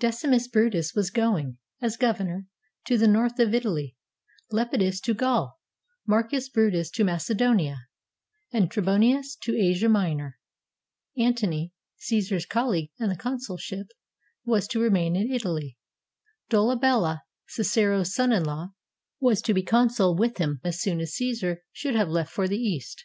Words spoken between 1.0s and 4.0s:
going, as governor, to the north of Italy,